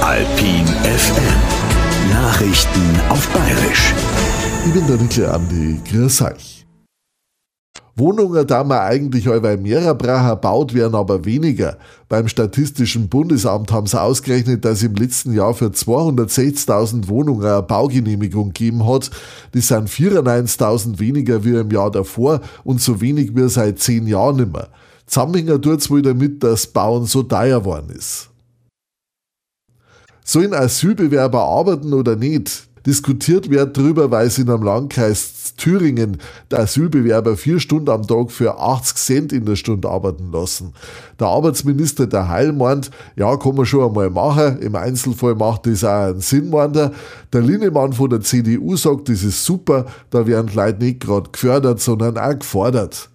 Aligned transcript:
Alpin 0.00 0.66
FM. 0.82 2.10
Nachrichten 2.10 3.00
auf 3.08 3.28
Bayerisch. 3.28 3.92
Ich 4.66 4.72
bin 4.72 4.86
der 4.86 4.96
Nickel 4.96 5.26
Andi. 5.26 5.80
Grüß 5.88 6.22
euch. 6.22 6.56
Wohnungen 7.98 8.46
da 8.46 8.62
man 8.62 8.80
eigentlich 8.80 9.26
allweil 9.26 9.56
mehrer 9.56 9.94
Bracher 9.94 10.36
baut 10.36 10.74
werden, 10.74 10.94
aber 10.94 11.24
weniger. 11.24 11.78
Beim 12.10 12.28
Statistischen 12.28 13.08
Bundesamt 13.08 13.72
haben 13.72 13.86
sie 13.86 14.00
ausgerechnet, 14.00 14.66
dass 14.66 14.82
im 14.82 14.94
letzten 14.94 15.32
Jahr 15.32 15.54
für 15.54 15.68
260.000 15.68 17.08
Wohnungen 17.08 17.46
eine 17.46 17.62
Baugenehmigung 17.62 18.48
gegeben 18.48 18.86
hat. 18.86 19.10
Das 19.52 19.68
sind 19.68 19.88
94.000 19.88 20.98
weniger 20.98 21.42
wie 21.42 21.54
im 21.54 21.70
Jahr 21.70 21.90
davor 21.90 22.40
und 22.64 22.82
so 22.82 23.00
wenig 23.00 23.34
wie 23.34 23.48
seit 23.48 23.78
zehn 23.78 24.06
Jahren 24.06 24.36
nimmer. 24.36 24.68
Zusammenhängen 25.06 25.62
tut's 25.62 25.88
wohl 25.88 26.02
damit, 26.02 26.42
dass 26.42 26.66
Bauen 26.66 27.06
so 27.06 27.22
teuer 27.22 27.60
geworden 27.60 27.90
ist. 27.96 28.28
Sollen 30.28 30.54
Asylbewerber 30.54 31.40
arbeiten 31.40 31.92
oder 31.92 32.16
nicht? 32.16 32.66
Diskutiert 32.84 33.48
wird 33.48 33.76
darüber, 33.76 34.10
weil 34.10 34.26
es 34.26 34.38
in 34.38 34.50
einem 34.50 34.64
Landkreis 34.64 35.54
Thüringen 35.56 36.18
der 36.50 36.60
Asylbewerber 36.60 37.36
vier 37.36 37.60
Stunden 37.60 37.90
am 37.90 38.04
Tag 38.04 38.32
für 38.32 38.58
80 38.58 38.96
Cent 38.96 39.32
in 39.32 39.44
der 39.44 39.54
Stunde 39.54 39.88
arbeiten 39.88 40.32
lassen. 40.32 40.72
Der 41.20 41.28
Arbeitsminister 41.28 42.08
der 42.08 42.28
Heil 42.28 42.52
meint, 42.52 42.90
ja, 43.14 43.36
kann 43.36 43.54
man 43.54 43.66
schon 43.66 43.86
einmal 43.86 44.10
machen. 44.10 44.58
Im 44.58 44.74
Einzelfall 44.74 45.36
macht 45.36 45.68
das 45.68 45.84
auch 45.84 46.08
einen 46.08 46.20
Sinn, 46.20 46.50
meint 46.50 46.76
er. 46.76 46.90
Der 47.32 47.42
Linnemann 47.42 47.92
von 47.92 48.10
der 48.10 48.20
CDU 48.20 48.76
sagt, 48.76 49.08
das 49.08 49.22
ist 49.22 49.44
super, 49.44 49.86
da 50.10 50.26
werden 50.26 50.48
die 50.48 50.56
Leute 50.56 50.82
nicht 50.82 51.00
gerade 51.00 51.30
gefördert, 51.30 51.80
sondern 51.80 52.18
auch 52.18 52.36
gefordert. 52.36 53.10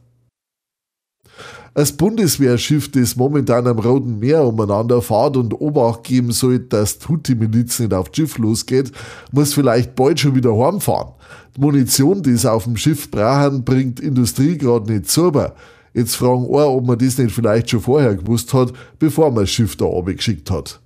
Als 1.74 1.94
Bundeswehrschiff, 1.94 2.92
das 2.92 3.16
momentan 3.16 3.66
am 3.66 3.80
Roten 3.80 4.20
Meer 4.20 4.44
umeinander 4.44 5.02
fährt 5.02 5.38
und 5.38 5.54
Obacht 5.62 6.04
geben 6.04 6.34
soll, 6.34 6.60
dass 6.60 7.00
die 7.00 7.08
Houthi-Miliz 7.08 7.80
nicht 7.80 7.94
auf 7.94 8.10
das 8.10 8.18
Schiff 8.18 8.38
losgeht, 8.38 8.92
muss 9.32 9.54
vielleicht 9.54 9.96
bald 9.96 10.20
schon 10.20 10.36
wieder 10.36 10.54
heimfahren. 10.54 11.14
Die 11.56 11.62
Munition, 11.62 12.24
die 12.24 12.32
es 12.32 12.46
auf 12.46 12.66
dem 12.66 12.76
Schiff 12.76 13.10
brauchen, 13.10 13.64
bringt 13.64 14.02
Industrie 14.02 14.58
gerade 14.58 14.92
nicht 14.92 15.10
sauber. 15.10 15.56
Jetzt 15.94 16.18
fragen 16.18 16.50
wir, 16.50 16.68
ob 16.68 16.86
man 16.86 16.98
das 16.98 17.18
nicht 17.18 17.34
vielleicht 17.34 17.70
schon 17.70 17.80
vorher 17.80 18.16
gewusst 18.16 18.54
hat, 18.54 18.74
bevor 19.00 19.32
man 19.32 19.44
das 19.44 19.52
Schiff 19.52 19.78
da 19.78 19.88
geschickt 20.06 20.52
hat. 20.52 20.82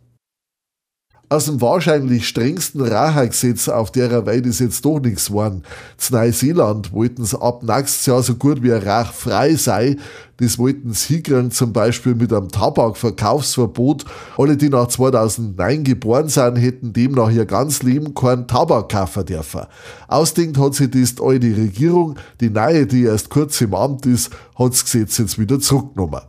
Aus 1.35 1.47
dem 1.47 1.59
wahrscheinlich 1.59 2.29
strengsten 2.29 2.79
Rachegesetz 2.79 3.67
auf 3.67 3.91
der 3.91 4.25
Welt 4.25 4.45
ist 4.45 4.61
jetzt 4.61 4.85
doch 4.85 5.01
nichts 5.01 5.27
geworden. 5.27 5.63
Z 5.97 6.13
Neuseeland 6.13 6.93
wollten 6.93 7.25
sie 7.25 7.41
ab 7.41 7.61
nächstes 7.61 8.05
Jahr 8.05 8.23
so 8.23 8.35
gut 8.35 8.63
wie 8.63 8.71
rachfrei 8.71 9.55
sein. 9.55 9.99
Das 10.37 10.57
wollten 10.57 10.93
sie 10.93 11.15
hinkriegen, 11.15 11.51
zum 11.51 11.73
Beispiel 11.73 12.15
mit 12.15 12.31
einem 12.31 12.47
Tabakverkaufsverbot. 12.47 14.05
Alle, 14.37 14.55
die 14.55 14.69
nach 14.69 14.87
2009 14.87 15.83
geboren 15.83 16.29
sind, 16.29 16.55
hätten 16.55 16.93
demnach 16.93 17.31
ihr 17.31 17.45
ganz 17.45 17.83
Leben 17.83 18.15
keinen 18.15 18.47
Tabak 18.47 18.87
kaufen 18.87 19.25
dürfen. 19.25 19.63
Ausdenkt 20.07 20.57
hat 20.57 20.75
sich 20.75 20.89
das 20.89 21.15
die 21.15 21.21
alte 21.21 21.47
Regierung. 21.47 22.15
Die 22.39 22.49
neue, 22.49 22.87
die 22.87 23.03
erst 23.03 23.29
kurz 23.29 23.59
im 23.59 23.73
Amt 23.73 24.05
ist, 24.05 24.31
hat 24.57 24.71
das 24.71 24.85
Gesetz 24.85 25.17
jetzt 25.17 25.37
wieder 25.37 25.59
zurückgenommen. 25.59 26.21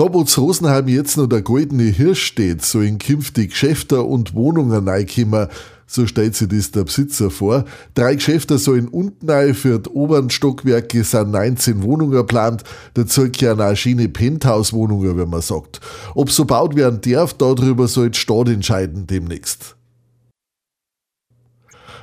Da 0.00 0.10
wo 0.14 0.24
zu 0.24 0.40
Rosenheim 0.40 0.88
jetzt 0.88 1.18
noch 1.18 1.26
der 1.26 1.42
goldene 1.42 1.82
Hirsch 1.82 2.22
steht, 2.22 2.64
sollen 2.64 2.98
künftig 2.98 3.50
Geschäfte 3.50 4.00
und 4.00 4.34
Wohnungen 4.34 4.88
reinkommen, 4.88 5.48
so 5.86 6.06
stellt 6.06 6.34
sich 6.34 6.48
das 6.48 6.70
der 6.70 6.84
Besitzer 6.84 7.30
vor. 7.30 7.66
Drei 7.92 8.14
Geschäfte 8.14 8.56
sollen 8.56 8.88
unten 8.88 9.28
rein, 9.28 9.52
für 9.52 9.78
die 9.78 9.90
oberen 9.90 10.30
Stockwerke 10.30 11.04
sind 11.04 11.32
19 11.32 11.82
Wohnungen 11.82 12.12
geplant, 12.12 12.64
dazu 12.94 13.30
gehören 13.30 13.60
auch 13.60 13.76
schöne 13.76 14.08
Penthouse-Wohnungen, 14.08 15.18
wenn 15.18 15.28
man 15.28 15.42
sagt. 15.42 15.82
Ob 16.14 16.30
so 16.30 16.46
baut 16.46 16.76
werden 16.76 17.02
darf, 17.02 17.34
darüber 17.34 17.86
soll 17.86 18.08
die 18.08 18.18
Stadt 18.18 18.48
entscheiden 18.48 19.06
demnächst. 19.06 19.76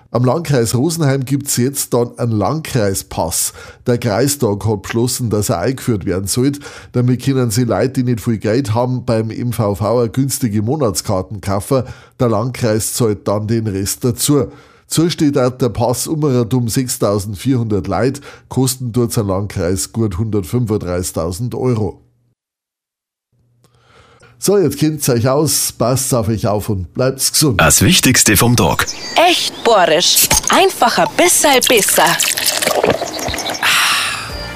Am 0.10 0.24
Landkreis 0.24 0.74
Rosenheim 0.74 1.26
gibt's 1.26 1.58
jetzt 1.58 1.94
dann 1.94 2.18
einen 2.18 2.32
Landkreispass. 2.32 3.52
Der 3.86 3.98
Kreistag 3.98 4.66
hat 4.66 4.84
beschlossen, 4.84 5.30
dass 5.30 5.50
er 5.50 5.60
eingeführt 5.60 6.06
werden 6.06 6.28
soll. 6.28 6.54
Damit 6.94 7.24
können 7.24 7.52
sie 7.52 7.66
Leute, 7.66 8.04
die 8.04 8.04
nicht 8.04 8.22
viel 8.22 8.38
Geld 8.38 8.74
haben, 8.74 9.04
beim 9.04 9.28
MVV 9.28 9.82
eine 9.82 10.10
günstige 10.10 10.62
Monatskarten 10.62 11.42
kaufen. 11.42 11.84
Der 12.22 12.30
Landkreis 12.30 12.94
zahlt 12.94 13.28
dann 13.28 13.48
den 13.48 13.68
Rest 13.68 14.06
dazu. 14.06 14.48
So 14.88 15.10
steht 15.10 15.38
auch 15.38 15.52
der 15.52 15.70
Pass 15.70 16.08
um 16.08 16.22
6.400 16.22 17.90
Leute, 17.90 18.22
kosten 18.48 18.94
dort 18.94 19.18
ein 19.18 19.28
Landkreis 19.28 19.92
gut 19.92 20.16
135.000 20.16 21.54
Euro. 21.54 22.07
So, 24.40 24.58
jetzt 24.58 24.78
kennt 24.78 25.08
euch 25.10 25.28
aus, 25.28 25.72
passt 25.72 26.14
auf 26.14 26.28
euch 26.28 26.46
auf 26.48 26.70
und 26.70 26.94
bleibt 26.94 27.18
gesund. 27.32 27.60
Das 27.60 27.82
Wichtigste 27.82 28.38
vom 28.38 28.56
Tag. 28.56 28.86
Echt 29.30 29.64
borisch. 29.64 30.28
Einfach 30.50 30.98
ein 31.00 31.08
bisschen 31.18 31.60
besser. 31.68 32.06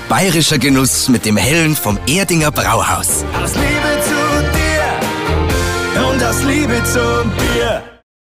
Bayerischer 0.07 0.59
Genuss 0.59 1.09
mit 1.09 1.25
dem 1.25 1.37
Hellen 1.37 1.75
vom 1.75 1.97
Erdinger 2.05 2.51
Brauhaus. 2.51 3.23
Aus 3.43 3.55
Liebe 3.55 4.01
zu 4.03 4.41
dir 4.53 6.07
und 6.09 6.23
aus 6.23 6.43
Liebe 6.43 6.81
zum 6.83 7.31
Bier. 7.31 8.00